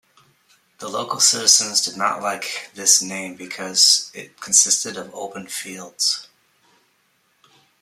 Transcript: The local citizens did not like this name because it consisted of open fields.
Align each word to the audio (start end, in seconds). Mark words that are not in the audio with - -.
The 0.79 0.89
local 0.89 1.19
citizens 1.19 1.85
did 1.85 1.95
not 1.95 2.23
like 2.23 2.71
this 2.73 3.03
name 3.03 3.35
because 3.35 4.09
it 4.15 4.41
consisted 4.41 4.97
of 4.97 5.13
open 5.13 5.45
fields. 5.45 6.27